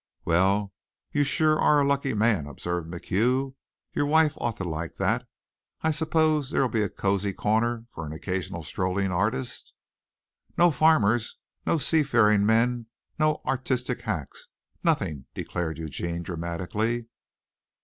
[0.25, 0.73] "Well,
[1.11, 3.53] you sure are a lucky man," observed MacHugh.
[3.93, 5.27] "Your wife ought to like that.
[5.83, 9.73] I suppose there'll be a cozy corner for an occasional strolling artist?"
[10.57, 11.37] "No farmers,
[11.67, 12.87] no sea faring men,
[13.19, 14.47] no artistic hacks
[14.83, 17.05] nothing!" declared Eugene dramatically.